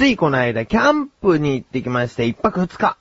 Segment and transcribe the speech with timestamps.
[0.00, 2.96] ついこの間、キャンプに行ってきまして、一泊二日。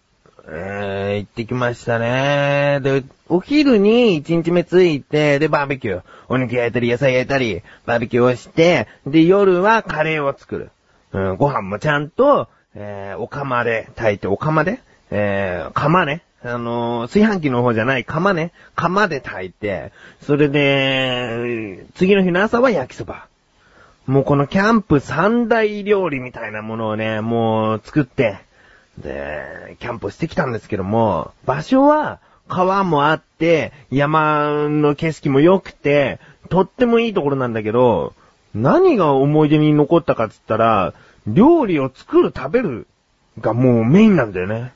[0.49, 2.81] えー、行ってきましたね。
[2.83, 6.03] で、お昼に一日目ついて、で、バーベキュー。
[6.27, 10.71] お肉焼いたり、野菜焼いたり、バーベキューをして、で、夜はカレーを作る。
[11.13, 16.23] うん、ご飯もちゃんと、えー、お釜で炊いて、お釜でえー、釜ね。
[16.43, 18.51] あのー、炊飯器の方じゃない釜ね。
[18.75, 23.28] 釜で炊いて、それで、次の日の朝は焼きそば。
[24.09, 28.39] もうこのキャンプ三大料理みたいなものをね、もう作って、
[28.97, 38.15] で、キャンプしてきたんですけども、場所は川もあって、山の景色も良くて、とってもいいところなんだけど、
[38.55, 40.95] 何が思い出に残ったかっつったら、
[41.27, 42.87] 料理を作る食べる
[43.39, 44.73] がもうメインなんだよね。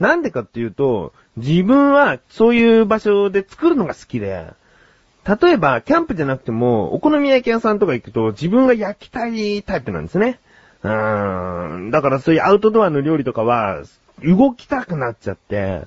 [0.00, 4.46] なんでかっていうと、自分はそういう場所で作るのが好きで、
[5.26, 10.38] 例えば、キャンプじゃなくても、お好み焼き屋さんとか行くと、自分が焼きたいタイプなんですね。
[10.82, 11.90] うーん。
[11.90, 13.82] だからそういうアウトドアの料理とかは、
[14.22, 15.82] 動きたくなっちゃって、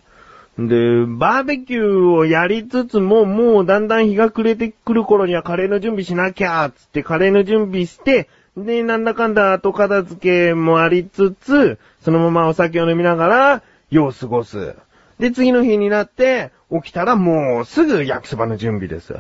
[0.58, 14.76] で、バーベキューをやりつつも、もうだんだん日が暮れてくる頃にはカレーの準備しなきゃ、つってカレーの準備して、で、なんだかんだ後片付けもありつつ、そのままお酒を飲みながら、夜を過ごす。
[15.20, 19.14] で、次の日になって、起きたらもうすぐ焼きそばの準備です。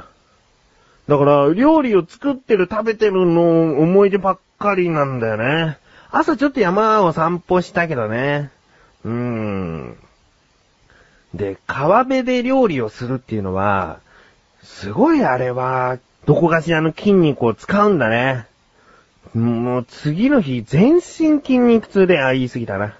[1.07, 5.77] だから、料理を作ってる食べてるの思い出ばっかりなんだよね。
[6.11, 8.51] 朝ちょっと山を散歩したけどね。
[9.05, 9.97] うーん。
[11.33, 13.99] で、川辺で料理をするっていうのは、
[14.63, 18.45] すごいあれは、どこかしらの筋肉を使うんだね。
[19.33, 21.01] もう次の日、全身
[21.41, 22.95] 筋肉痛で、あ、言い過ぎたな。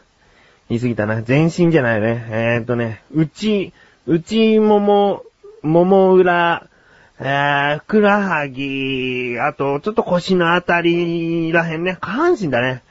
[0.69, 1.21] 言い過ぎたな。
[1.21, 2.27] 全身じゃないね。
[2.29, 3.73] えー、っとね、内、
[4.07, 5.23] 内もも、
[5.61, 6.67] もも裏、
[7.19, 11.97] えー、ふくらはぎ、あと、ちょっと腰のあたりらへんね。
[11.99, 12.83] 下半身だね。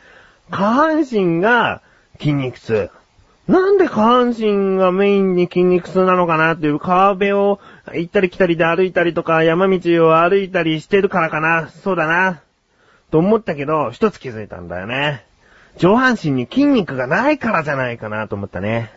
[0.50, 1.80] 下半身が
[2.18, 2.90] 筋肉痛。
[3.48, 7.60] なんで下半身がメインに筋肉痛なのかなっていう川辺を
[7.94, 11.68] 行ったり来たりで歩いたりとか山道を歩いたりしてるからかな。
[11.68, 12.42] そうだな。
[13.10, 15.24] と思ったけど、一つ気づいたんだよね。
[15.78, 18.92] 上半身に筋肉がないからじゃないかなと思ったね。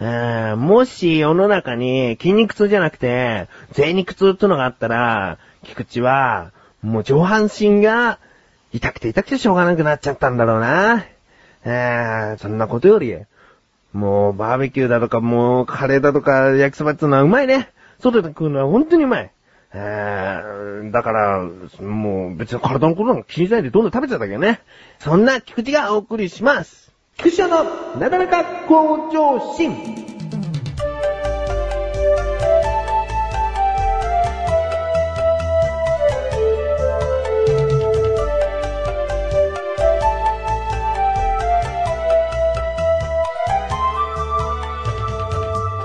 [0.00, 6.52] もし世の中に筋肉痛じゃなくて、贅肉痛ってのがあったら、菊池は、
[6.82, 8.18] もう上半身が
[8.72, 11.04] 痛くて痛くてしょうがなくなっちゃったんだろうな。
[11.64, 13.16] えそんなことより、
[13.92, 17.70] もうバーベキューだとか、もうカレーだとか焼きそばってのはうまいね。
[17.98, 19.30] 外で食うのは本当にうまい。
[19.72, 21.42] えー、だから、
[21.80, 24.60] もう別に体のことなんか気にしないでどんどん食べちゃったけどね。
[24.98, 26.85] そんな菊池がお送りします。
[27.18, 27.64] 菊池の
[27.98, 29.74] なだらか向上心。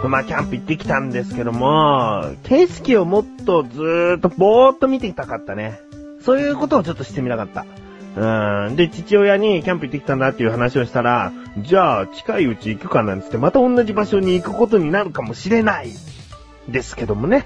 [0.03, 5.79] まあ、キャンプ行ってきたんですけども、景色をもっとずーっとぼーっと見ていたかったね。
[6.25, 7.65] そういうことをちょっとしてみたかった。
[8.15, 8.75] うん。
[8.75, 15.89] で、父親にキャンプ行ってきたんだっていう話をしたら、じゃあ、近いうち行くかなんつって、また同じ場所に行くことになるかもしれない。
[16.67, 17.45] ですけどもね。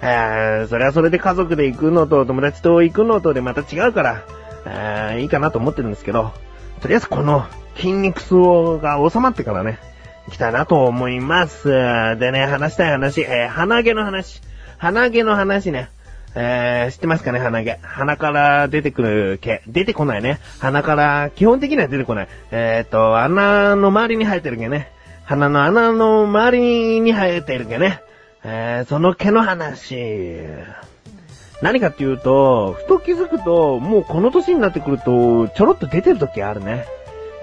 [0.00, 4.24] えー、それはそれで家族で行くのと友達と行くのとでまた違うから、
[4.64, 6.32] えー、いいかなと思ってるんですけど、
[6.80, 9.78] とりあえずこの筋肉痛が収まってからね、
[10.26, 11.68] 行きたいなと思います。
[11.68, 14.40] でね、話したい話、えー、鼻毛の話。
[14.78, 15.90] 鼻毛の話ね。
[16.34, 17.78] えー、知ってますかね、鼻毛。
[17.82, 19.62] 鼻から出てくる毛。
[19.66, 20.38] 出てこないね。
[20.60, 22.28] 鼻から、基本的には出てこない。
[22.50, 24.92] えっ、ー、と、穴の周りに生えてる毛ね。
[25.24, 28.00] 鼻の穴の周りに生えてる毛ね。
[28.44, 29.96] えー、その毛の話。
[31.60, 36.86] 何かっていうと、ふと気づくと、もうこの年になってくると、ちょろっと出てる時あるね。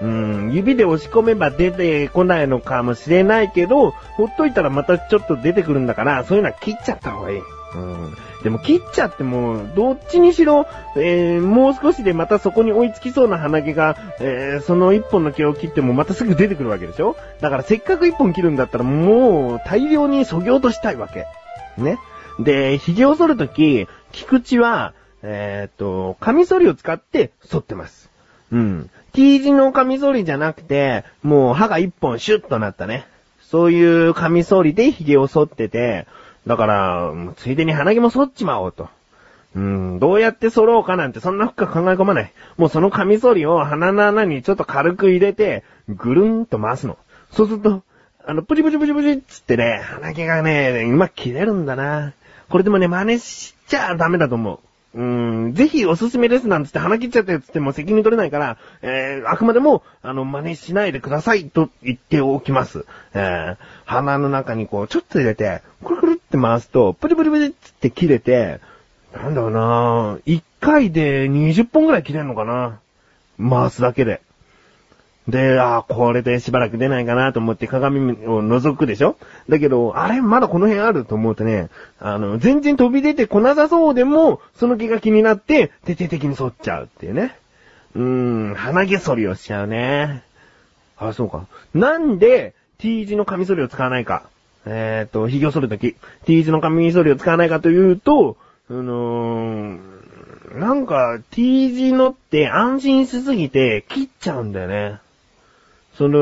[0.00, 7.40] うん、指で押し込めば出てこないのかもしれないけど、ほっといたらまたちょっと出てくるんだから、そういうのは切っちゃった方がいい。
[7.74, 8.16] うん。
[8.42, 17.16] でも切っちゃっても、どっちにしろ、えー、もう少しでまたそこに追いつきそうな鼻毛が、えー、その一本の毛を切ってもまたすぐ出てくるわけでしょ？
[17.40, 21.26] だからせっかく一本切るんだったらもう大量に削ぎ落としたいわけ。
[21.76, 21.98] ね？
[22.38, 28.10] で、髭を剃るとき、菊池は、えー、っと、カミソリを使って剃ってます。
[28.52, 28.90] うん。
[29.12, 33.06] T 字のカミソリじゃなくて、もう歯が一本シュッとなったね。
[33.40, 36.06] そういうカミソリで髭を剃ってて、
[36.46, 38.88] だから、ついでに鼻毛も剃っちまおうと。
[39.54, 42.32] うん、どうやって剃ろうかなんてそんな深く考え込まない。
[42.58, 46.98] もうそのカミソリを鼻の穴にちょっと軽く入れて、ぐるんと回すの。
[47.32, 47.82] そうすると、
[48.24, 52.12] あの、プリプリプリプリっつってね、鼻毛がね、うまく切れるんだな。
[52.48, 54.58] これでもね、真似しちゃダメだと思う。
[54.96, 62.84] うーん、ぜひおすすめですなんつって鼻切っちゃったやつっても責任取れないから、えー、あくまでも、あの、真似しないでくださいと言っておきます。
[63.14, 68.60] えー、鼻の中にこう、ちょっと入れて、くるくるって回すと、プリプリプリって切れて、
[69.14, 72.80] なんだろうな1回で20本ぐらい切れんのかな
[73.38, 74.20] 回すだけで。
[75.28, 79.16] で、あーこれでしばらく出ないかなと思って鏡を覗くでしょ？
[79.48, 81.68] だけど、あれまだこの辺あると思うとね、
[81.98, 87.36] あの、全然飛び出てこなさそうでも、その気が気になって、徹底的に反っちゃうっていうね。
[87.96, 88.02] うー
[88.52, 90.22] ん、鼻毛剃りをしちゃうね。
[90.96, 91.46] あ、そうか。
[91.74, 94.28] なんで、T 字のカミソリを使わないか。
[94.66, 98.36] えっ、と、髭を剃るとき、T 字のカミソリを使わないかというと、
[98.68, 104.98] あのー、なんか、T 字のって安心しすぎて切っちゃうんだよね。
[105.96, 106.18] その、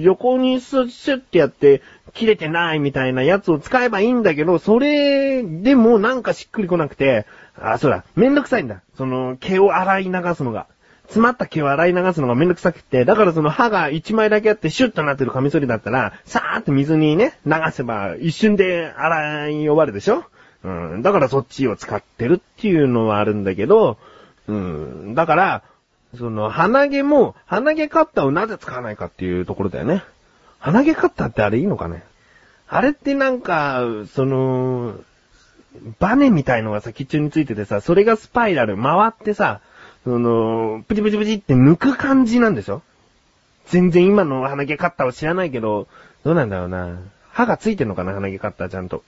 [0.00, 1.82] 横にスッシュってやって、
[2.14, 7.26] 切れてないみたいなやつを使えばいいんだけど、それでもなんかしっくりこなくて、
[7.60, 8.80] あ、そうだ、めんどくさいんだ。
[8.96, 10.66] その、毛を洗い流すのが。
[11.08, 20.24] 詰まった毛を洗い流すのがめんどくさくて、だからその歯が一枚だけあってシュッとなってるカミソリだったら、さーっと水にね、流せば一瞬で洗い終わるでしょ？
[20.64, 20.68] う
[20.98, 23.96] ん、だからそっちを使ってるっていうのはあるんだけど、
[24.48, 25.62] うん、だから、
[26.16, 30.02] その、鼻毛も、鼻毛カッターをなぜ使わないかっていうところだよね。
[30.58, 32.02] 鼻毛カッターってあれいいのかね？
[32.66, 33.82] あれってなんか、
[34.12, 34.96] その、
[36.00, 39.60] バネみたいのが先っちょについててさ、それがスパイラル回ってさ、
[40.04, 42.82] その、プチプチプチって抜く感じなんでしょ？
[43.66, 45.88] 全然今の鼻毛カッターを知らないけど、
[46.24, 46.98] どうなんだろうな。
[47.30, 48.14] 歯がついてんのかな？
[48.14, 49.02] 鼻毛カッターちゃんと。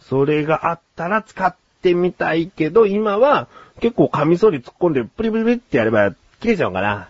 [0.00, 3.48] それがあったら使ってみたいけど、今は
[3.80, 7.08] 結構カミソリ突っ込んでプリプリプリってやれば切れちゃうから、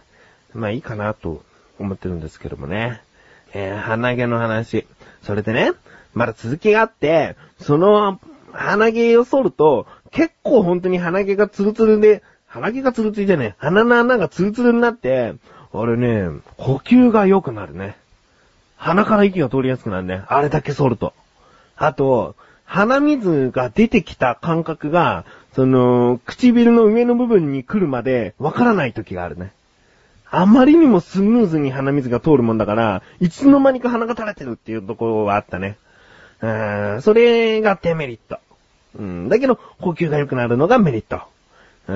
[0.54, 1.42] まあいいかなと
[1.78, 3.02] 思ってるんですけどもね。
[3.52, 4.86] えー、鼻毛の話。
[5.22, 5.72] それでね、
[6.14, 8.18] まだ続きがあって、その
[8.52, 15.34] 鼻毛を剃ると、結構本当に鼻毛がツルツルで、鼻毛がツルツルでね、鼻の穴がツルツルになって、
[15.72, 17.96] あれね、呼吸が良くなるね。
[18.76, 20.22] 鼻から息が通りやすくなるね。
[20.28, 21.12] あれだけ剃ると。
[21.76, 29.52] あと、鼻水が出てきた感覚が、その、唇の上の部分に来るまでわからない時があるね。
[30.30, 35.78] あまりにもスムーズに鼻水が通るもんだから、いつの間にか鼻が垂れてるっていうところはあったね。
[36.42, 38.38] うーん、それがデメリット。
[38.98, 41.22] うん、だけど、呼吸が良くなるのがメリット。
[41.88, 41.94] うー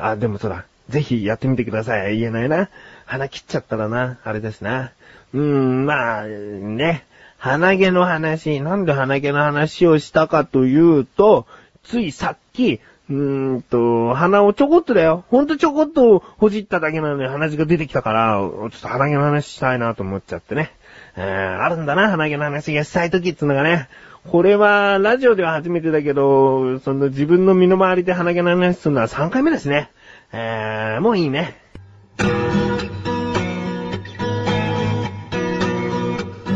[0.00, 0.64] ん、あ、でもそうだ。
[0.88, 2.18] ぜひやってみてください。
[2.18, 2.70] 言えないな。
[3.06, 4.18] 鼻切っちゃったらな。
[4.24, 4.92] あれですな。
[5.34, 7.04] うーん、まあ、ね。
[7.38, 11.46] 鼻毛の話、なんで鼻毛の話をしたかというと、
[11.84, 12.80] ついさっき、
[13.10, 15.24] うーんと、鼻をちょこっとだよ。
[15.28, 20.72] ほんとちょこっとほじっただけなのに鼻血が出てきたから、ちょっと鼻毛の話したいなと思っちゃってね。
[21.16, 23.88] えー、あるんだな、鼻毛の話がしたい時っていうのがね。
[24.30, 29.90] これは、ラジオでは初めてだけど、その自分の身の回りで鼻毛の話するのは3回目ですね。
[30.32, 31.56] えー、もういいね。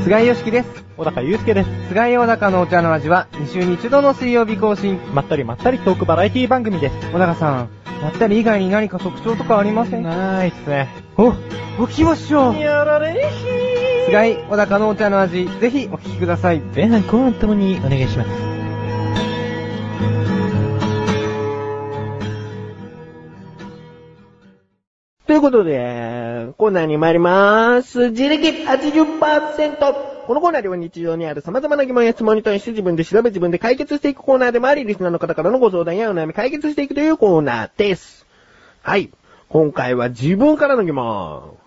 [0.05, 0.85] 菅井よしきです。
[0.99, 1.89] 小高祐介です。
[1.89, 5.01] 菅井小高のお茶の味は2週に1度の水曜日更新。
[5.15, 7.13] まったりまったりトークバラエティ番組です。
[7.13, 7.69] 小高さん、
[8.03, 10.03] まったり以外に何か特徴とかありません？
[10.03, 11.02] かないっすね。
[11.19, 11.33] お、お
[11.89, 12.59] 聞きましょう。
[12.59, 13.31] やられ
[14.07, 16.61] 菅井小高のお茶の味、ぜひお聞きください。
[16.75, 18.31] 前半後半ともにお願いします。
[25.27, 28.11] ということで、コーナーに参りまーす。
[28.11, 29.95] 自力80%。
[30.27, 38.27] このコーナーでは日常にある様々な疑問や質問に対して自分で調べ自分で解決していくコーナーでもあり、リスナーの方からのご相談やお悩み解決していくというコーナーです。
[38.83, 39.11] はい。
[39.53, 41.59] 今回は自分からの疑問。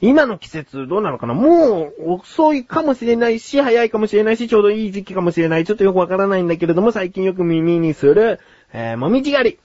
[0.00, 1.34] 今の季節どうなのかな？
[1.34, 5.64] もう遅いかもしれないし、早いかもしれないし、ちょうどいい時期かもしれない。
[5.64, 8.38] ちょっとよくわからないんだけれども、最近よく耳にする、
[8.72, 9.58] えー、もみじ狩り。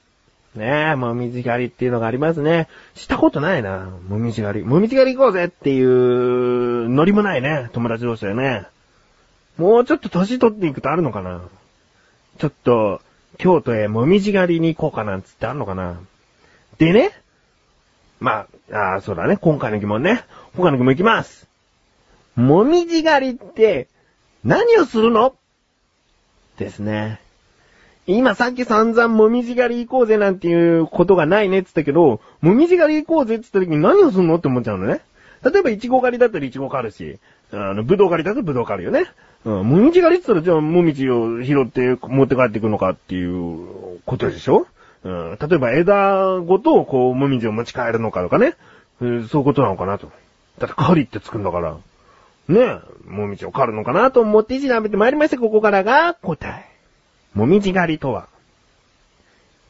[0.60, 2.68] ねえ、もみじ狩りっていうのがありますね。
[2.96, 4.66] したことないな、もみじ狩り。
[4.66, 8.66] もみじ狩り行こうぜっていうノリもないね、友達同士でね。
[9.60, 11.44] もうちょっと年取っていくとあるのかな？
[12.40, 13.00] ちょっと、
[13.38, 16.00] 京都へもみじ狩りに行こうかなんつってあるのかな？
[16.80, 17.12] でね、
[18.20, 20.24] まあ、あーそうだね、今回の疑問ね。
[20.56, 21.48] 今回の疑問いきます。
[22.36, 23.88] もみじ狩りって、
[24.44, 25.36] 何をするの？
[26.58, 27.20] ですね。
[28.08, 35.02] 今さっき散々もみじ狩り行こうぜなんていうことがないねって言ったけど、もみじ狩り行こうぜって言った時に何をするのって思っちゃうのね。
[35.44, 37.20] 例えば、いちご狩りだったらいちご狩るし、
[37.52, 39.06] あの、ぶどう狩りだったらぶどう狩るよね。
[39.46, 44.66] うん、もみじ狩りって言ったらじゃあもみじを拾って持って帰っていくのかっていうことでしょ？
[45.08, 48.56] うん、例えば枝ごとこう、もみじを持ち帰るのかとかね。
[49.00, 50.12] うんそういうことなのかなと。
[50.60, 51.78] だって狩りってつくんだから。
[52.50, 55.38] ねえ、もみじを狩るのかなと思って調べてまいりました。
[55.38, 56.66] ここからが答え。
[57.34, 58.28] もみじ狩りとは、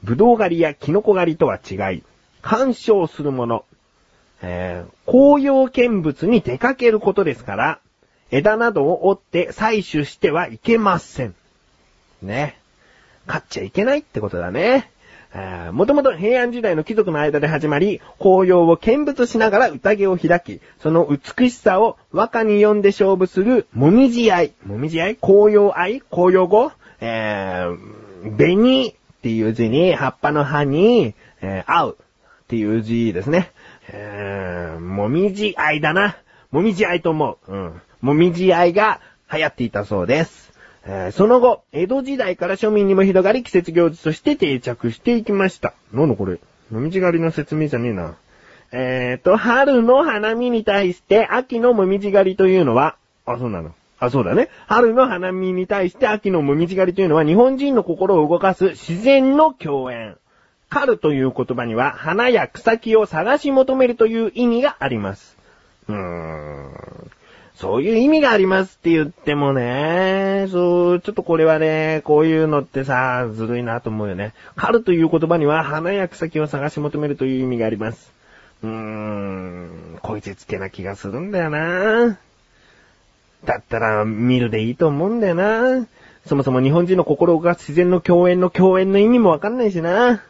[0.04, 2.04] ぶどう狩りやキノコ狩りとは違い、
[2.42, 3.66] 鑑賞するもの、
[4.42, 7.80] えー、紅葉見物に出かけることですから、
[8.32, 11.36] 枝などを折って採取してはいけません。
[12.24, 12.60] ね。
[13.28, 14.92] 買っちゃいけないってことだね。
[15.72, 24.54] もともと平安時代の貴族の間で始まり、紅葉を見物しながら宴を開き、その美しさを和歌に読んで勝負する、もみじ愛。
[24.66, 33.52] もみじ愛紅葉愛紅葉語えー、紅っていう字に、葉っぱの葉に、えー、合うっていう字ですね。
[33.90, 36.18] えー、もみじ愛だな。
[36.52, 37.52] もみじ愛と思う。
[37.52, 37.82] うん。
[38.02, 40.54] もみじ愛が流行っていたそうです。
[40.90, 45.74] えーその後、江戸時代から庶民にも広がり季節行事として定着していきました。
[45.92, 46.40] なんだこれ？
[46.72, 48.16] もみじ狩りの説明じゃねえな。
[48.72, 53.74] えーと、春の花見に対して秋のもみじ狩りというのは、あ、そうなの。
[54.00, 54.50] あ、そうだね。
[54.68, 60.18] 春の花見に対して秋のもみじ狩りというのは日本人の心を動かす自然の共演。
[60.70, 65.38] 狩るという言葉には花や草木を探し求めるという意味があります。
[65.88, 66.72] うーん。
[67.58, 74.34] そういう意味がありますって言ってもね、そう、ちょっとこれはね、こういうのってさ、ずるいなと思うよね。
[74.56, 78.14] 狩るという言葉には花や草木を探し求めるという意味があります。
[78.62, 82.20] うーん、こいつつけな気がするんだよな。
[83.44, 85.88] だったら見るでいいと思うんだよな。
[86.28, 90.24] そもそも日本人の心が自然の共演の共演の意味もわかんないしな。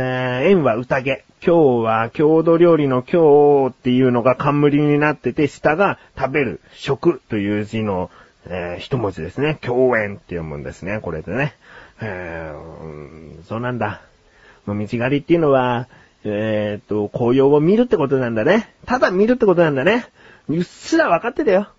[0.00, 1.24] えー、縁は宴。
[1.44, 8.08] 今日は郷土料理の今日っていうのが冠になってて、下が食べる、食という字の、
[8.46, 9.58] えー一文字ですね。
[9.60, 11.56] 共演って読むんですね、これでね。
[12.00, 14.00] えーそうなんだ。
[14.66, 15.88] もみじ狩りっていうのは、
[16.22, 18.72] えーっと、紅葉を見るってことなんだね。
[18.86, 20.06] ただ見るってことなんだね。
[20.46, 21.70] うっすら分かってたよ。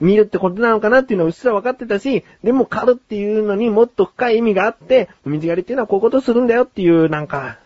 [0.00, 7.58] 見るってことなのかなっていうのはうっすら分かってたし、でも狩るっていうのにもっと深い意味があって、もみじ狩りっていうのはこういうことするんだよっていう、なんか、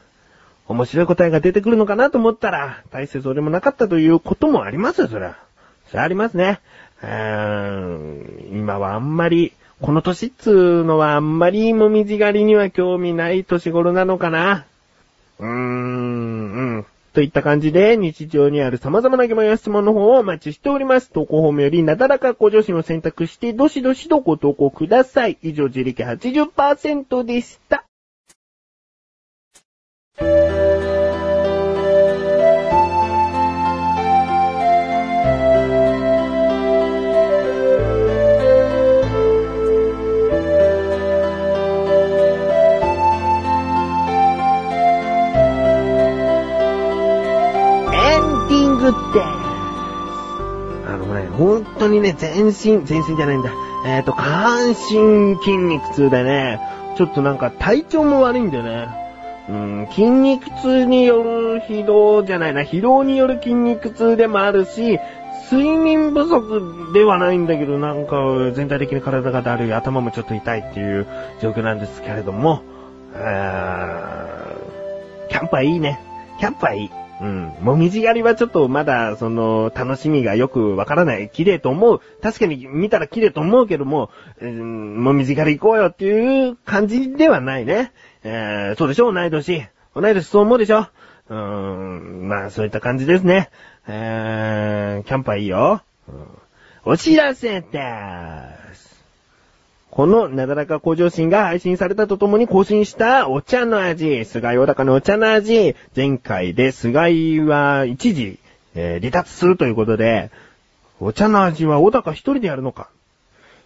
[0.69, 5.37] 面白い答えが出てくるのかなと思ったら、大してそれもなかったということもありますよ、それは。
[5.87, 6.61] それはありますね。
[7.03, 14.67] うーん今はあんまり、この年っつうのはあんまりもみじ狩りには興味ない年頃なのかな。
[15.39, 16.87] うーん、うん。
[17.15, 21.11] といった感じで、日常にある様々な疑問や質問の方をお待ちしております。
[21.11, 25.39] 投稿フォームよりなだらかご助身を選択して、どしどしとご投稿ください。
[25.43, 27.88] 以上、自力80%でした。
[52.19, 53.51] 全身、全身じゃないんだ。
[53.87, 56.61] えっ、と、下半身筋肉痛でね、
[56.97, 58.89] ちょっとなんか体調も悪いんだよね。
[59.49, 64.99] うん、筋肉痛による疲労じゃないな、疲労による筋肉痛でもあるし、
[65.51, 68.17] 睡眠不足ではないんだけど、なんか
[68.53, 71.07] 全体的に体がだるい、頭もちょっと痛いっていう
[71.41, 72.63] 状況なんですけれども、
[73.15, 75.99] あーキャンプはいいね。
[76.39, 76.91] キャンプはいい。
[77.21, 77.53] うん。
[77.61, 81.31] もみじ狩りはちょっとまだ、その、楽しみがよくわからない。
[81.31, 82.01] 綺麗と思う。
[82.23, 84.11] 確かに見たら綺麗と思うけども、
[84.41, 87.93] うん、もみじ狩り行こうよっていう感じではないね。
[88.23, 89.13] えー、そうでしょ？
[89.13, 89.69] 同い年。
[89.95, 90.87] 同い年そう思うでしょ？
[91.29, 93.51] うーん、まあそういった感じですね。
[93.87, 95.83] えー、キャンプはいいよ。
[96.09, 96.15] うん
[96.85, 98.58] お知らせです。
[99.91, 108.39] このなだらか向上心が配信されたとともに更新したお茶の味、菅井小高のお茶の味、前回で菅井は一時、
[108.75, 110.31] えー離脱するということで、
[111.01, 112.91] お茶の味は小高一人でやるのか？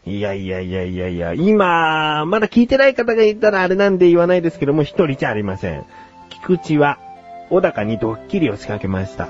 [0.07, 5.85] いやいやいやいやいや、今、まだ聞いてない方がいたらあれなんで言わないですけども、一人じゃありません。
[6.31, 6.99] 菊池は、
[7.51, 9.29] 小高にドッキリを仕掛けました。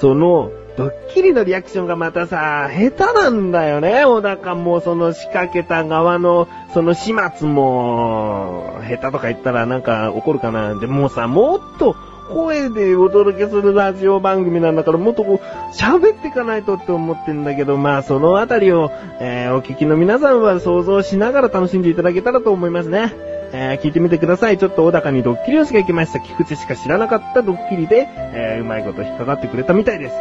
[0.00, 4.04] その、ドッキリのリアクションがまたさ、下手なんだよね。
[4.04, 10.78] 小高もその仕掛けた側の、その始末も、下手とか言ったらなんか怒るかな。
[10.78, 11.96] でもさ、もっと
[12.28, 23.37] 声でお届けするラジオ番組なんだから、もっとこう、喋っていかないとって思ってんだけど、まあそのあたりを、えーお聞きの皆さんは想像しながら楽しんでいただけたらと思いますね。
[23.52, 24.58] えー聞いてみてください。
[24.58, 26.20] ちょっと小高にドッキリを仕掛けました。
[26.20, 30.14] 菊池しか知らなかったドッキリで、えーうまいこと引っかかってくれたみたいです。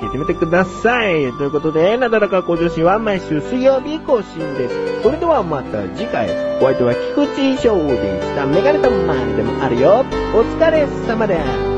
[0.00, 1.12] 聞いてみてください。
[1.32, 5.02] ということで、なだらか向上心は毎週水曜日更新です。
[5.02, 6.28] それではまた次回、
[6.60, 8.46] お相手は菊池翔でした。
[8.46, 10.04] メガネたまでもあるよ。
[10.34, 11.69] お疲れ様です。